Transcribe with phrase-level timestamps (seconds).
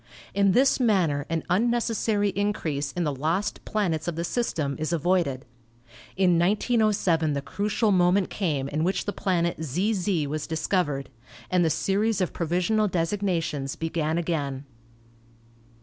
[0.33, 4.91] In this manner an unneces sary increase in the lost planets of the system is
[4.91, 5.45] avoided.
[6.17, 11.11] In 1907 the crucial moment came in which the planet ZZ was discovered,
[11.51, 14.65] and the series of provisional designations began again.